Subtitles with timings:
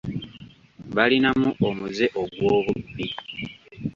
[0.95, 3.07] Balinamu omuze ogw'obubbi.